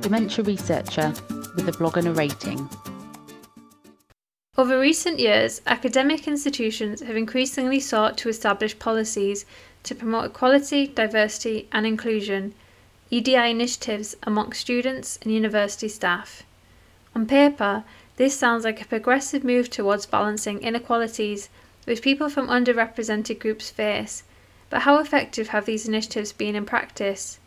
dementia 0.00 0.44
researcher 0.44 1.12
with 1.54 1.68
a 1.68 1.72
blog 1.72 1.96
and 1.96 2.08
a 2.08 2.12
rating. 2.12 2.68
Over 4.56 4.78
recent 4.78 5.18
years, 5.18 5.62
academic 5.66 6.28
institutions 6.28 7.00
have 7.00 7.16
increasingly 7.16 7.80
sought 7.80 8.18
to 8.18 8.28
establish 8.28 8.78
policies 8.78 9.46
to 9.84 9.94
promote 9.94 10.26
equality, 10.26 10.86
diversity, 10.86 11.66
and 11.72 11.86
inclusion, 11.86 12.54
EDI 13.10 13.50
initiatives 13.50 14.16
amongst 14.22 14.60
students 14.60 15.18
and 15.22 15.32
university 15.32 15.88
staff. 15.88 16.42
On 17.14 17.26
paper, 17.26 17.84
this 18.16 18.38
sounds 18.38 18.64
like 18.64 18.80
a 18.80 18.84
progressive 18.84 19.42
move 19.42 19.70
towards 19.70 20.06
balancing 20.06 20.60
inequalities 20.60 21.48
which 21.86 22.02
people 22.02 22.28
from 22.28 22.46
underrepresented 22.46 23.40
groups 23.40 23.70
face, 23.70 24.22
but 24.68 24.82
how 24.82 24.98
effective 24.98 25.48
have 25.48 25.66
these 25.66 25.88
initiatives 25.88 26.32
been 26.32 26.54
in 26.54 26.64
practice? 26.64 27.39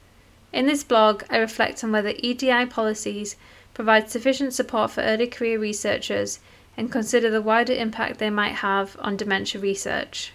In 0.53 0.67
this 0.67 0.83
blog, 0.83 1.23
I 1.31 1.37
reflect 1.37 1.83
on 1.83 1.91
whether 1.91 2.13
EDI 2.19 2.67
policies 2.67 3.35
provide 3.73 4.11
sufficient 4.11 4.53
support 4.53 4.91
for 4.91 5.01
early 5.01 5.25
career 5.25 5.57
researchers 5.57 6.39
and 6.77 6.91
consider 6.91 7.31
the 7.31 7.41
wider 7.41 7.73
impact 7.73 8.19
they 8.19 8.29
might 8.29 8.57
have 8.57 8.95
on 8.99 9.17
dementia 9.17 9.59
research. 9.59 10.31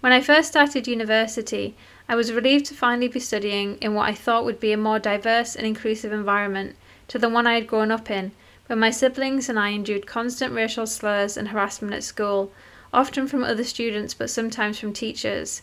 When 0.00 0.10
I 0.10 0.22
first 0.22 0.48
started 0.48 0.88
university, 0.88 1.76
I 2.08 2.14
was 2.14 2.32
relieved 2.32 2.64
to 2.66 2.74
finally 2.74 3.08
be 3.08 3.20
studying 3.20 3.76
in 3.76 3.92
what 3.92 4.08
I 4.08 4.14
thought 4.14 4.46
would 4.46 4.58
be 4.58 4.72
a 4.72 4.78
more 4.78 4.98
diverse 4.98 5.54
and 5.54 5.66
inclusive 5.66 6.10
environment 6.10 6.74
to 7.08 7.18
the 7.18 7.28
one 7.28 7.46
I 7.46 7.54
had 7.54 7.66
grown 7.66 7.90
up 7.90 8.10
in, 8.10 8.32
where 8.66 8.76
my 8.76 8.90
siblings 8.90 9.50
and 9.50 9.58
I 9.58 9.68
endured 9.68 10.06
constant 10.06 10.54
racial 10.54 10.86
slurs 10.86 11.36
and 11.36 11.48
harassment 11.48 11.92
at 11.92 12.04
school, 12.04 12.50
often 12.90 13.28
from 13.28 13.44
other 13.44 13.64
students 13.64 14.14
but 14.14 14.30
sometimes 14.30 14.78
from 14.78 14.94
teachers. 14.94 15.60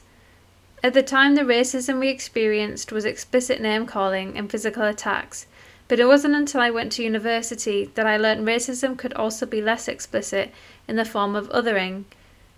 At 0.81 0.93
the 0.93 1.03
time, 1.03 1.35
the 1.35 1.41
racism 1.41 1.99
we 1.99 2.07
experienced 2.07 2.93
was 2.93 3.03
explicit 3.03 3.59
name 3.59 3.85
calling 3.85 4.37
and 4.37 4.49
physical 4.49 4.83
attacks, 4.83 5.45
but 5.89 5.99
it 5.99 6.05
wasn't 6.05 6.35
until 6.35 6.61
I 6.61 6.69
went 6.69 6.93
to 6.93 7.03
university 7.03 7.91
that 7.95 8.07
I 8.07 8.15
learned 8.15 8.47
racism 8.47 8.97
could 8.97 9.13
also 9.13 9.45
be 9.45 9.61
less 9.61 9.89
explicit 9.89 10.53
in 10.87 10.95
the 10.95 11.03
form 11.03 11.35
of 11.35 11.49
othering, 11.49 12.05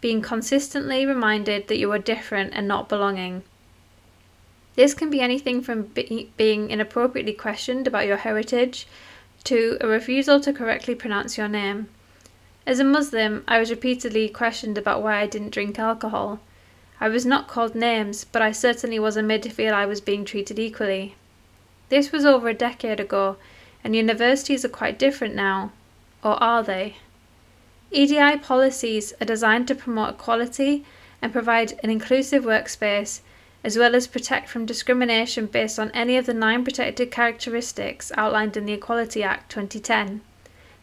being 0.01 0.21
consistently 0.21 1.03
reminded 1.03 1.67
that 1.67 1.79
you 1.79 1.91
are 1.91 1.97
different 1.97 2.53
and 2.53 2.67
not 2.67 2.87
belonging. 2.87 3.41
This 4.75 4.93
can 4.93 5.09
be 5.09 5.21
anything 5.21 5.61
from 5.61 5.83
be- 5.83 6.29
being 6.37 6.69
inappropriately 6.69 7.33
questioned 7.33 7.87
about 7.87 8.05
your 8.05 8.17
heritage 8.17 8.87
to 9.45 9.77
a 9.81 9.87
refusal 9.87 10.39
to 10.41 10.53
correctly 10.53 10.93
pronounce 10.93 11.39
your 11.39 11.47
name. 11.47 11.89
As 12.67 12.79
a 12.79 12.83
Muslim, 12.83 13.43
I 13.47 13.59
was 13.59 13.71
repeatedly 13.71 14.29
questioned 14.29 14.77
about 14.77 15.01
why 15.01 15.19
I 15.19 15.25
didn't 15.25 15.49
drink 15.49 15.79
alcohol. 15.79 16.39
I 17.03 17.09
was 17.09 17.25
not 17.25 17.47
called 17.47 17.73
names, 17.73 18.25
but 18.25 18.43
I 18.43 18.51
certainly 18.51 18.99
wasn't 18.99 19.27
made 19.27 19.41
to 19.41 19.49
feel 19.49 19.73
I 19.73 19.87
was 19.87 19.99
being 19.99 20.23
treated 20.23 20.59
equally. 20.59 21.15
This 21.89 22.11
was 22.11 22.25
over 22.25 22.47
a 22.47 22.53
decade 22.53 22.99
ago, 22.99 23.37
and 23.83 23.95
universities 23.95 24.63
are 24.63 24.69
quite 24.69 24.99
different 24.99 25.33
now. 25.33 25.71
Or 26.23 26.41
are 26.41 26.61
they? 26.61 26.97
EDI 27.89 28.37
policies 28.37 29.13
are 29.19 29.25
designed 29.25 29.67
to 29.69 29.75
promote 29.75 30.11
equality 30.11 30.85
and 31.23 31.33
provide 31.33 31.73
an 31.83 31.89
inclusive 31.89 32.43
workspace, 32.43 33.21
as 33.63 33.79
well 33.79 33.95
as 33.95 34.05
protect 34.05 34.47
from 34.47 34.67
discrimination 34.67 35.47
based 35.47 35.79
on 35.79 35.89
any 35.91 36.17
of 36.17 36.27
the 36.27 36.35
nine 36.35 36.63
protected 36.63 37.09
characteristics 37.09 38.11
outlined 38.15 38.55
in 38.55 38.67
the 38.67 38.73
Equality 38.73 39.23
Act 39.23 39.51
2010. 39.51 40.21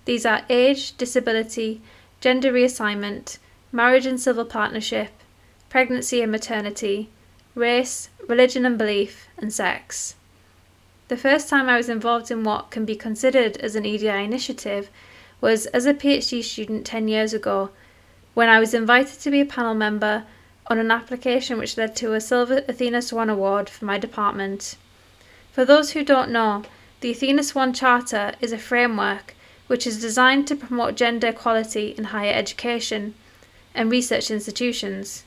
These 0.05 0.27
are 0.27 0.43
age, 0.51 0.97
disability, 0.97 1.81
gender 2.21 2.53
reassignment, 2.53 3.39
marriage 3.71 4.05
and 4.05 4.21
civil 4.21 4.45
partnership, 4.45 5.13
pregnancy 5.69 6.23
and 6.23 6.33
maternity, 6.33 7.09
race, 7.55 8.09
religion 8.27 8.65
and 8.65 8.79
belief, 8.79 9.29
and 9.37 9.53
sex. 9.53 10.15
The 11.09 11.17
first 11.17 11.49
time 11.49 11.69
I 11.69 11.77
was 11.77 11.89
involved 11.89 12.31
in 12.31 12.45
what 12.45 12.71
can 12.71 12.85
be 12.85 12.95
considered 12.95 13.57
as 13.59 13.75
an 13.75 13.87
EDI 13.87 14.09
initiative 14.09 14.91
was 15.41 15.67
as 15.67 15.87
a 15.87 15.95
PhD 15.95 16.43
student 16.43 16.85
10 16.85 17.09
years 17.09 17.33
ago, 17.33 17.71
when 18.35 18.49
I 18.49 18.61
was 18.61 18.75
invited 18.75 19.21
to 19.21 19.31
be 19.31 19.41
a 19.41 19.47
panel 19.47 19.75
member 19.75 20.25
on 20.67 20.79
an 20.79 20.91
application 20.91 21.59
which 21.59 21.77
led 21.77 21.97
to 21.97 22.13
a 22.13 22.21
Silver 22.21 22.63
Athena 22.69 23.03
Swan 23.03 23.31
Award 23.31 23.69
for 23.71 23.85
my 23.85 23.99
department. 23.99 24.77
For 25.53 25.65
those 25.65 25.93
who 25.93 26.05
don't 26.05 26.31
know, 26.31 26.65
the 27.01 27.13
Athena 27.13 27.43
Swan 27.43 27.73
Charter 27.73 28.35
is 28.41 28.53
a 28.53 28.59
framework 28.59 29.35
which 29.67 29.87
is 29.87 30.01
designed 30.01 30.47
to 30.49 30.57
promote 30.57 30.95
gender 30.95 31.29
equality 31.29 31.95
in 31.97 32.05
higher 32.05 32.33
education 32.33 33.15
and 33.75 33.91
research 33.91 34.31
institutions. 34.31 35.25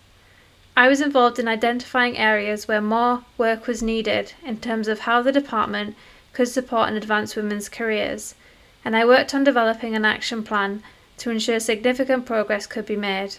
I 0.81 0.88
was 0.88 1.00
involved 1.00 1.38
in 1.38 1.47
identifying 1.47 2.18
areas 2.18 2.68
where 2.68 2.81
more 2.81 3.24
work 3.38 3.68
was 3.68 3.84
needed 3.84 4.34
in 4.44 4.58
terms 4.58 4.88
of 4.88 5.02
how 5.02 5.22
the 5.22 5.31
department 5.31 5.96
could 6.34 6.47
support 6.47 6.88
and 6.88 6.97
advance 6.97 7.36
women's 7.36 7.69
careers, 7.69 8.34
and 8.84 8.96
I 8.96 9.06
worked 9.06 9.36
on 9.36 9.44
developing 9.44 9.94
an 9.94 10.06
action 10.06 10.41
plan 10.41 10.81
to 11.20 11.30
ensure 11.30 11.59
significant 11.59 12.25
progress 12.25 12.66
could 12.66 12.88
be 12.88 12.96
made. 12.96 13.36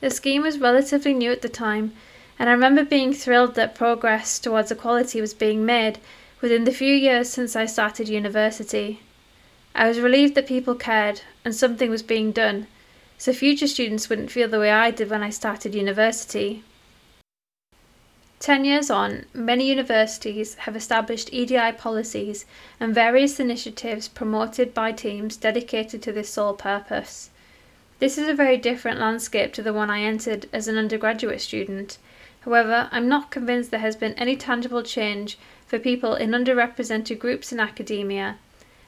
The 0.00 0.10
scheme 0.10 0.42
was 0.42 0.58
relatively 0.58 1.14
new 1.14 1.30
at 1.30 1.40
the 1.40 1.48
time, 1.48 1.92
and 2.36 2.48
I 2.48 2.52
remember 2.52 2.84
being 2.84 3.14
thrilled 3.14 3.54
that 3.54 3.76
progress 3.76 4.40
towards 4.40 4.72
equality 4.72 5.20
was 5.20 5.34
being 5.34 5.64
made 5.64 6.00
within 6.40 6.64
the 6.64 6.72
few 6.72 6.92
years 6.92 7.30
since 7.30 7.54
I 7.54 7.66
started 7.66 8.08
university. 8.08 9.02
I 9.72 9.86
was 9.86 10.00
relieved 10.00 10.34
that 10.34 10.48
people 10.48 10.74
cared 10.74 11.20
and 11.44 11.54
something 11.54 11.90
was 11.90 12.02
being 12.02 12.32
done 12.32 12.66
so 13.18 13.32
future 13.32 13.66
students 13.66 14.08
wouldn't 14.08 14.30
feel 14.30 14.48
the 14.48 14.58
way 14.58 14.70
I 14.70 14.90
did 14.90 15.10
when 15.10 15.22
I 15.22 15.30
started 15.30 15.74
university. 15.74 16.62
Ten 18.40 18.64
years 18.64 18.90
on, 18.90 19.26
many 19.32 19.68
universities 19.68 20.56
have 20.56 20.74
established 20.74 21.32
EDI 21.32 21.72
policies 21.78 22.44
and 22.80 22.92
various 22.92 23.38
initiatives 23.38 24.08
promoted 24.08 24.74
by 24.74 24.90
teams 24.90 25.36
dedicated 25.36 26.02
to 26.02 26.12
this 26.12 26.30
sole 26.30 26.54
purpose. 26.54 27.30
This 28.00 28.18
is 28.18 28.26
a 28.26 28.34
very 28.34 28.56
different 28.56 28.98
landscape 28.98 29.52
to 29.52 29.62
the 29.62 29.72
one 29.72 29.90
I 29.90 30.00
entered 30.02 30.48
as 30.52 30.66
an 30.66 30.76
undergraduate 30.76 31.40
student. 31.40 31.98
However, 32.40 32.88
I'm 32.90 33.08
not 33.08 33.30
convinced 33.30 33.70
there 33.70 33.78
has 33.78 33.94
been 33.94 34.14
any 34.14 34.36
tangible 34.36 34.82
change 34.82 35.38
for 35.64 35.78
people 35.78 36.16
in 36.16 36.32
underrepresented 36.32 37.20
groups 37.20 37.52
in 37.52 37.60
academia 37.60 38.38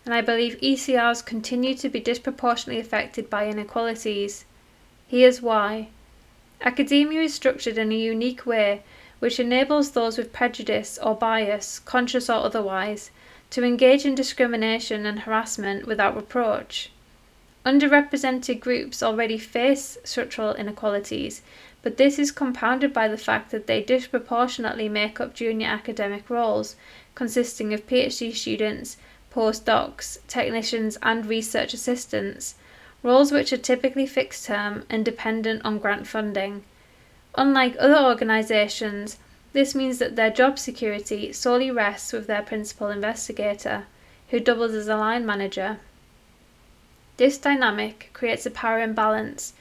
and 0.04 0.12
I 0.12 0.20
believe 0.20 0.60
ECRs 0.60 1.24
continue 1.24 1.74
to 1.76 1.88
be 1.88 2.00
disproportionately 2.00 2.80
affected 2.80 3.30
by 3.30 3.46
inequalities. 3.46 4.44
Here's 5.08 5.40
why. 5.40 5.88
Academia 6.60 7.22
is 7.22 7.34
structured 7.34 7.78
in 7.78 7.90
a 7.90 7.96
unique 7.96 8.44
way 8.44 8.82
which 9.18 9.40
enables 9.40 9.92
those 9.92 10.18
with 10.18 10.32
prejudice 10.32 10.98
or 11.02 11.14
bias, 11.14 11.78
conscious 11.78 12.28
or 12.28 12.44
otherwise, 12.44 13.10
to 13.48 13.64
engage 13.64 14.04
in 14.04 14.14
discrimination 14.14 15.06
and 15.06 15.20
harassment 15.20 15.86
without 15.86 16.16
reproach. 16.16 16.90
Underrepresented 17.64 18.60
groups 18.60 19.02
already 19.02 19.38
face 19.38 19.96
structural 20.04 20.54
inequalities, 20.54 21.40
but 21.80 21.96
this 21.96 22.18
is 22.18 22.30
compounded 22.30 22.92
by 22.92 23.08
the 23.08 23.16
fact 23.16 23.50
that 23.50 23.66
they 23.66 23.82
disproportionately 23.82 24.88
make 24.88 25.20
up 25.20 25.34
junior 25.34 25.68
academic 25.68 26.28
roles, 26.28 26.76
consisting 27.14 27.72
of 27.72 27.86
PhD 27.86 28.34
students, 28.34 28.98
postdocs, 29.34 30.18
technicians, 30.28 30.96
and 31.02 31.26
research 31.26 31.74
assistants, 31.74 32.54
roles 33.02 33.32
which 33.32 33.52
are 33.52 33.56
typically 33.56 34.06
fixed 34.06 34.46
term 34.46 34.84
and 34.88 35.04
dependent 35.04 35.60
on 35.64 35.78
grant 35.78 36.06
funding. 36.06 36.62
Unlike 37.34 37.74
other 37.80 37.98
organisations, 37.98 39.18
this 39.52 39.74
means 39.74 39.98
that 39.98 40.14
their 40.14 40.30
job 40.30 40.58
security 40.58 41.32
solely 41.32 41.70
rests 41.70 42.12
with 42.12 42.28
their 42.28 42.42
principal 42.42 42.88
investigator, 42.88 43.86
who 44.28 44.38
doubles 44.38 44.72
as 44.72 44.86
a 44.86 44.96
line 44.96 45.26
manager. 45.26 45.78
This 47.16 47.36
dynamic 47.36 48.10
creates 48.12 48.46
a 48.46 48.52
power 48.52 48.80
imbalance, 48.80 49.52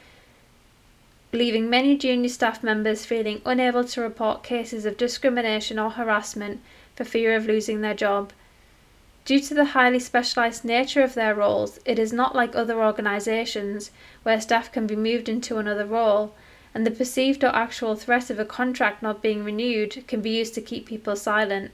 leaving 1.31 1.67
many 1.67 1.97
junior 1.97 2.29
staff 2.29 2.63
members 2.63 3.07
feeling 3.07 3.41
unable 3.43 3.83
to 3.85 4.01
report 4.01 4.43
cases 4.43 4.85
of 4.85 4.97
discrimination 4.97 5.79
or 5.79 5.89
harassment 5.89 6.61
for 6.95 7.03
fear 7.03 7.35
of 7.35 7.47
losing 7.47 7.81
their 7.81 7.95
job 7.95 8.31
Due 9.25 9.39
to 9.39 9.53
the 9.53 9.65
highly 9.65 9.99
specialised 9.99 10.65
nature 10.65 11.01
of 11.01 11.13
their 11.13 11.33
roles, 11.33 11.79
it 11.85 11.97
is 11.97 12.11
not 12.11 12.35
like 12.35 12.55
other 12.55 12.83
organisations 12.83 13.89
where 14.23 14.41
staff 14.41 14.69
can 14.69 14.85
be 14.85 14.97
moved 14.97 15.29
into 15.29 15.57
another 15.57 15.85
role, 15.85 16.35
and 16.75 16.85
the 16.85 16.91
perceived 16.91 17.41
or 17.41 17.55
actual 17.55 17.95
threat 17.95 18.29
of 18.29 18.37
a 18.37 18.43
contract 18.43 19.01
not 19.01 19.21
being 19.21 19.45
renewed 19.45 20.03
can 20.07 20.21
be 20.21 20.31
used 20.31 20.53
to 20.53 20.61
keep 20.61 20.85
people 20.85 21.15
silent. 21.15 21.71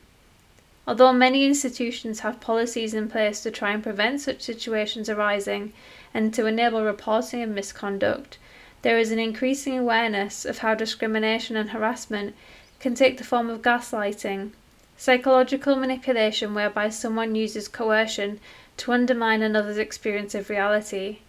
Although 0.88 1.12
many 1.12 1.44
institutions 1.44 2.20
have 2.20 2.40
policies 2.40 2.94
in 2.94 3.10
place 3.10 3.42
to 3.42 3.50
try 3.50 3.72
and 3.72 3.82
prevent 3.82 4.22
such 4.22 4.42
situations 4.42 5.10
arising 5.10 5.74
and 6.14 6.32
to 6.36 6.46
enable 6.46 6.84
reporting 6.84 7.42
of 7.42 7.50
misconduct, 7.50 8.38
there 8.84 9.00
is 9.00 9.12
an 9.12 9.20
increasing 9.20 9.78
awareness 9.78 10.46
of 10.46 10.60
how 10.60 10.76
discrimination 10.76 11.56
and 11.56 11.72
harassment 11.72 12.36
can 12.80 12.94
take 12.94 13.18
the 13.18 13.24
form 13.24 13.50
of 13.50 13.64
gaslighting 13.64 14.52
psychological 15.00 15.78
manipulation 15.78 16.54
whereby 16.54 16.90
someone 16.90 17.34
uses 17.34 17.70
coercion 17.70 18.38
to 18.76 18.92
undermine 18.92 19.42
another's 19.42 19.78
experience 19.78 20.36
of 20.36 20.50
reality. 20.50 21.20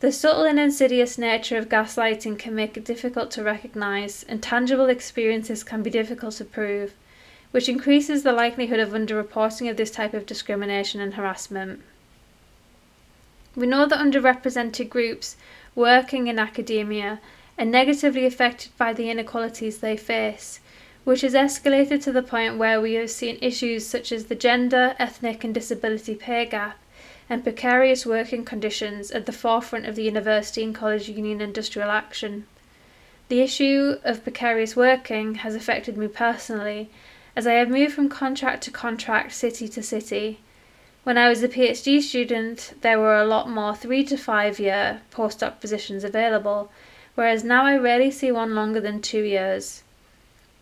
The 0.00 0.12
subtle 0.12 0.44
and 0.44 0.60
insidious 0.60 1.16
nature 1.16 1.56
of 1.56 1.70
gaslighting 1.70 2.38
can 2.38 2.54
make 2.54 2.76
it 2.76 2.84
difficult 2.84 3.30
to 3.30 3.42
recognize, 3.42 4.24
and 4.28 4.42
tangible 4.42 4.90
experiences 4.90 5.64
can 5.64 5.82
be 5.82 5.88
difficult 5.88 6.34
to 6.34 6.44
prove. 6.44 6.92
which 7.50 7.68
increases 7.68 8.22
the 8.22 8.32
likelihood 8.32 8.78
of 8.78 8.90
underreporting 8.90 9.68
of 9.68 9.76
this 9.76 9.90
type 9.90 10.14
of 10.14 10.26
discrimination 10.26 11.00
and 11.00 11.14
harassment. 11.14 11.80
We 13.56 13.66
know 13.66 13.86
that 13.86 13.98
underrepresented 13.98 14.88
groups 14.88 15.36
working 15.74 16.28
in 16.28 16.38
academia 16.38 17.20
are 17.58 17.64
negatively 17.64 18.24
affected 18.24 18.70
by 18.78 18.92
the 18.92 19.10
inequalities 19.10 19.78
they 19.78 19.96
face, 19.96 20.60
which 21.04 21.22
has 21.22 21.34
escalated 21.34 22.02
to 22.02 22.12
the 22.12 22.22
point 22.22 22.58
where 22.58 22.80
we 22.80 22.94
have 22.94 23.10
seen 23.10 23.38
issues 23.40 23.86
such 23.86 24.12
as 24.12 24.26
the 24.26 24.34
gender, 24.34 24.94
ethnic, 24.98 25.42
and 25.44 25.54
disability 25.54 26.14
pay 26.14 26.44
gap 26.44 26.78
and 27.30 27.44
precarious 27.44 28.04
working 28.04 28.44
conditions 28.44 29.10
at 29.12 29.24
the 29.24 29.32
forefront 29.32 29.86
of 29.86 29.94
the 29.94 30.02
university 30.02 30.64
and 30.64 30.74
college 30.74 31.08
union 31.08 31.40
industrial 31.40 31.90
action. 31.90 32.44
The 33.28 33.40
issue 33.40 33.98
of 34.02 34.24
precarious 34.24 34.74
working 34.74 35.36
has 35.36 35.54
affected 35.54 35.96
me 35.96 36.08
personally, 36.08 36.90
as 37.36 37.46
I 37.46 37.52
have 37.52 37.70
moved 37.70 37.94
from 37.94 38.08
contract 38.08 38.64
to 38.64 38.72
contract, 38.72 39.32
city 39.32 39.68
to 39.68 39.82
city. 39.82 40.40
When 41.04 41.16
I 41.16 41.28
was 41.28 41.42
a 41.42 41.48
PhD 41.48 42.02
student, 42.02 42.74
there 42.80 42.98
were 42.98 43.16
a 43.16 43.26
lot 43.26 43.48
more 43.48 43.76
three 43.76 44.02
to 44.04 44.16
five 44.16 44.58
year 44.58 45.00
postdoc 45.12 45.60
positions 45.60 46.02
available, 46.02 46.72
whereas 47.14 47.44
now 47.44 47.64
I 47.64 47.76
rarely 47.76 48.10
see 48.10 48.32
one 48.32 48.56
longer 48.56 48.80
than 48.80 49.00
two 49.00 49.22
years. 49.22 49.84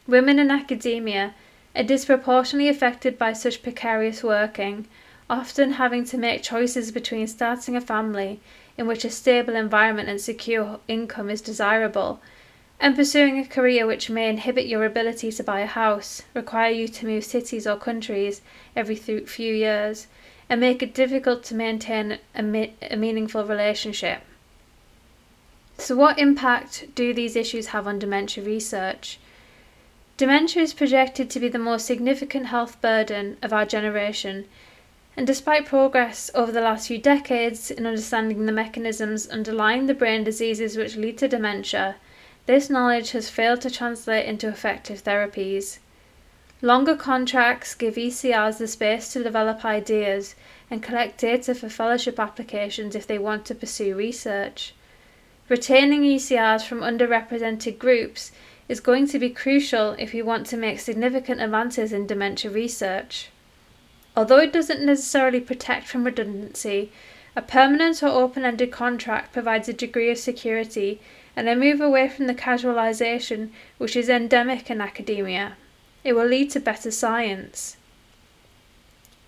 Women 0.09 0.39
in 0.39 0.51
academia 0.51 1.35
are 1.77 1.83
disproportionately 1.83 2.71
affected 2.71 3.19
by 3.19 3.35
such 3.35 3.63
precarious 3.63 4.25
working, 4.25 4.87
often 5.29 5.73
having 5.73 6.07
to 6.07 6.17
make 6.17 6.43
choices 6.43 6.91
between 6.91 7.27
starting 7.27 7.77
a 7.77 7.81
family 7.83 8.41
in 8.79 8.87
which 8.87 9.05
a 9.05 9.11
stable 9.11 9.55
environment 9.55 10.09
and 10.09 10.19
secure 10.19 10.81
income 10.89 11.29
is 11.29 11.43
desirable, 11.43 12.23
and 12.81 12.97
pursuing 12.97 13.39
a 13.39 13.45
career 13.45 13.87
which 13.87 14.09
may 14.09 14.31
inhibit 14.31 14.65
your 14.65 14.87
ability 14.87 15.31
to 15.31 15.45
buy 15.45 15.61
a 15.61 15.67
house, 15.67 16.23
require 16.33 16.71
you 16.71 16.89
to 16.89 17.05
move 17.05 17.23
cities 17.23 17.67
or 17.67 17.77
countries 17.77 18.41
every 18.75 18.97
few 18.97 19.53
years, 19.53 20.07
and 20.49 20.59
make 20.59 20.83
it 20.83 20.95
difficult 20.95 21.45
to 21.45 21.55
maintain 21.55 22.19
a, 22.35 22.43
me- 22.43 22.73
a 22.81 22.97
meaningful 22.97 23.45
relationship. 23.45 24.23
So, 25.77 25.95
what 25.95 26.19
impact 26.19 26.95
do 26.95 27.13
these 27.13 27.37
issues 27.37 27.67
have 27.69 27.87
on 27.87 27.99
dementia 27.99 28.43
research? 28.43 29.19
Dementia 30.19 30.65
is 30.65 30.75
projected 30.75 31.31
to 31.31 31.39
be 31.39 31.49
the 31.49 31.61
most 31.61 31.87
significant 31.87 32.47
health 32.47 32.81
burden 32.81 33.37
of 33.41 33.53
our 33.53 33.65
generation 33.65 34.47
and 35.17 35.25
despite 35.25 35.65
progress 35.65 36.29
over 36.35 36.51
the 36.51 36.61
last 36.61 36.89
few 36.89 36.99
decades 36.99 37.71
in 37.71 37.87
understanding 37.87 38.45
the 38.45 38.51
mechanisms 38.51 39.29
underlying 39.29 39.87
the 39.87 39.95
brain 39.95 40.25
diseases 40.25 40.77
which 40.77 40.97
lead 40.97 41.19
to 41.19 41.29
dementia, 41.29 41.95
this 42.47 42.69
knowledge 42.69 43.13
has 43.13 43.31
failed 43.31 43.61
to 43.61 43.71
translate 43.71 44.27
into 44.27 44.49
effective 44.49 45.05
therapies. 45.05 45.79
Longer 46.63 46.97
contracts 46.97 47.77
give 47.77 47.95
ECRs 47.95 48.59
the 48.59 48.67
space 48.67 49.13
to 49.13 49.23
develop 49.23 49.65
ideas 49.65 50.35
and 50.69 50.83
collect 50.83 51.21
data 51.21 51.55
for 51.55 51.69
fellowship 51.69 52.19
applications 52.19 52.97
if 52.97 53.07
they 53.07 53.21
want 53.21 53.45
to 53.47 53.55
pursue 53.55 53.95
research. 53.95 54.75
Retaining 55.49 56.03
ECRs 56.03 56.67
from 56.67 56.81
underrepresented 56.81 57.79
groups 57.79 58.33
is 58.69 58.81
going 58.81 59.07
to 59.09 59.19
be 59.19 59.31
crucial 59.31 59.93
if 59.99 60.13
you 60.13 60.25
want 60.25 60.47
to 60.47 60.57
make 60.57 60.79
significant 60.79 61.41
advances 61.41 61.93
in 61.93 62.07
dementia 62.07 62.51
research. 62.51 63.31
Although 64.17 64.41
it 64.41 64.53
doesn't 64.53 64.85
necessarily 64.85 65.41
protect 65.41 65.87
from 65.87 66.05
redundancy, 66.05 66.93
a 67.35 67.43
permanent 67.43 68.03
or 68.03 68.09
open 68.09 68.45
ended 68.45 68.73
contract 68.73 69.33
provides 69.33 69.69
a 69.69 69.73
degree 69.73 70.11
of 70.11 70.19
security 70.19 71.01
and 71.37 71.49
a 71.49 71.55
move 71.55 71.81
away 71.81 72.09
from 72.09 72.27
the 72.27 72.35
casualisation 72.35 73.51
which 73.79 73.95
is 73.95 74.09
endemic 74.09 74.71
in 74.71 74.81
academia. 74.81 75.57
It 76.03 76.15
will 76.15 76.27
lead 76.27 76.51
to 76.51 76.61
better 76.61 76.91
science. 76.91 77.77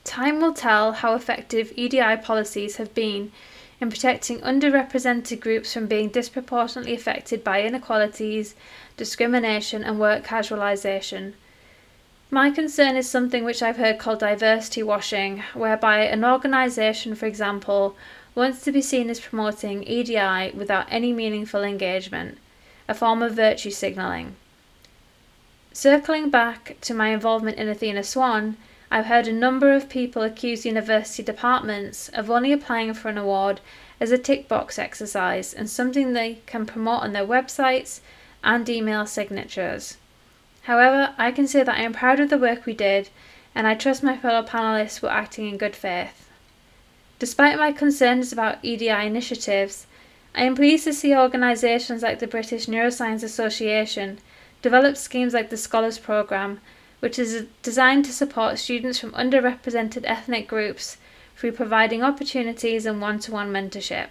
Time 0.02 0.40
will 0.40 0.54
tell 0.54 0.92
how 0.92 1.14
effective 1.14 1.72
EDI 1.76 2.16
policies 2.16 2.76
have 2.76 2.94
been 2.94 3.30
in 3.80 3.88
protecting 3.88 4.40
underrepresented 4.40 5.40
groups 5.40 5.72
from 5.72 5.86
being 5.86 6.08
disproportionately 6.08 6.94
affected 6.94 7.42
by 7.42 7.62
inequalities, 7.62 8.54
discrimination, 8.96 9.82
and 9.82 9.98
work 9.98 10.24
casualisation. 10.24 11.32
My 12.30 12.50
concern 12.50 12.96
is 12.96 13.08
something 13.08 13.44
which 13.44 13.62
I've 13.62 13.78
heard 13.78 13.98
called 13.98 14.20
diversity 14.20 14.82
washing, 14.82 15.42
whereby 15.54 16.02
an 16.02 16.24
organisation, 16.24 17.14
for 17.14 17.26
example, 17.26 17.96
wants 18.34 18.62
to 18.62 18.72
be 18.72 18.82
seen 18.82 19.10
as 19.10 19.18
promoting 19.18 19.82
EDI 19.82 20.52
without 20.54 20.86
any 20.90 21.12
meaningful 21.12 21.64
engagement, 21.64 22.38
a 22.86 22.94
form 22.94 23.22
of 23.22 23.34
virtue 23.34 23.70
signalling. 23.70 24.36
Circling 25.72 26.30
back 26.30 26.76
to 26.82 26.94
my 26.94 27.08
involvement 27.08 27.56
in 27.56 27.68
Athena 27.68 28.04
Swan, 28.04 28.56
I've 28.92 29.06
heard 29.06 29.28
a 29.28 29.32
number 29.32 29.72
of 29.72 29.88
people 29.88 30.22
accuse 30.22 30.66
university 30.66 31.22
departments 31.22 32.08
of 32.08 32.28
only 32.28 32.52
applying 32.52 32.92
for 32.94 33.08
an 33.08 33.18
award 33.18 33.60
as 34.00 34.10
a 34.10 34.18
tick 34.18 34.48
box 34.48 34.78
exercise 34.78 35.54
and 35.54 35.70
something 35.70 36.12
they 36.12 36.38
can 36.46 36.66
promote 36.66 37.02
on 37.02 37.12
their 37.12 37.26
websites 37.26 38.00
and 38.42 38.68
email 38.68 39.06
signatures. 39.06 39.96
However, 40.62 41.14
I 41.18 41.30
can 41.30 41.46
say 41.46 41.62
that 41.62 41.78
I 41.78 41.82
am 41.82 41.92
proud 41.92 42.18
of 42.18 42.30
the 42.30 42.38
work 42.38 42.66
we 42.66 42.74
did, 42.74 43.10
and 43.54 43.66
I 43.66 43.74
trust 43.74 44.02
my 44.02 44.16
fellow 44.16 44.42
panelists 44.42 45.00
were 45.00 45.10
acting 45.10 45.48
in 45.48 45.56
good 45.56 45.76
faith. 45.76 46.28
Despite 47.18 47.58
my 47.58 47.72
concerns 47.72 48.32
about 48.32 48.58
EDI 48.62 48.88
initiatives, 49.06 49.86
I 50.34 50.42
am 50.42 50.54
pleased 50.54 50.84
to 50.84 50.92
see 50.92 51.14
organisations 51.14 52.02
like 52.02 52.18
the 52.18 52.26
British 52.26 52.66
Neuroscience 52.66 53.22
Association 53.22 54.18
develop 54.62 54.96
schemes 54.96 55.34
like 55.34 55.50
the 55.50 55.56
Scholars 55.56 55.98
Programme, 55.98 56.60
which 57.00 57.18
is 57.18 57.46
designed 57.62 58.04
to 58.04 58.12
support 58.12 58.58
students 58.58 58.98
from 58.98 59.12
underrepresented 59.12 60.04
ethnic 60.04 60.46
groups 60.46 60.98
through 61.36 61.52
providing 61.52 62.02
opportunities 62.02 62.86
and 62.86 63.00
one 63.00 63.18
to 63.18 63.32
one 63.32 63.52
mentorship. 63.52 64.08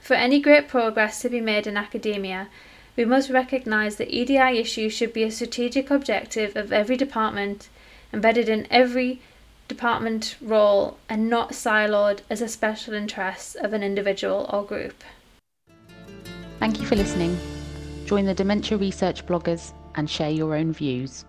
For 0.00 0.14
any 0.14 0.38
great 0.38 0.68
progress 0.68 1.22
to 1.22 1.30
be 1.30 1.40
made 1.40 1.66
in 1.66 1.78
academia, 1.78 2.48
we 2.94 3.06
must 3.06 3.30
recognise 3.30 3.96
that 3.96 4.14
EDI 4.14 4.58
issues 4.58 4.92
should 4.92 5.14
be 5.14 5.22
a 5.22 5.30
strategic 5.30 5.90
objective 5.90 6.54
of 6.56 6.72
every 6.72 6.96
department, 6.96 7.68
embedded 8.12 8.48
in 8.48 8.66
every 8.70 9.22
department 9.66 10.36
role, 10.42 10.98
and 11.08 11.30
not 11.30 11.52
siloed 11.52 12.20
as 12.28 12.42
a 12.42 12.48
special 12.48 12.92
interest 12.92 13.56
of 13.56 13.72
an 13.72 13.82
individual 13.82 14.48
or 14.52 14.62
group. 14.62 15.02
Thank 16.58 16.78
you 16.78 16.86
for 16.86 16.96
listening. 16.96 17.36
Join 18.04 18.26
the 18.26 18.34
Dementia 18.34 18.76
Research 18.76 19.24
bloggers 19.24 19.72
and 19.94 20.08
share 20.08 20.30
your 20.30 20.54
own 20.54 20.72
views. 20.72 21.24